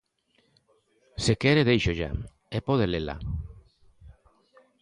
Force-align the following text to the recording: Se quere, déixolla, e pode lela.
Se 1.23 1.33
quere, 1.41 1.67
déixolla, 1.69 2.09
e 2.55 2.57
pode 2.67 2.85
lela. 2.93 3.15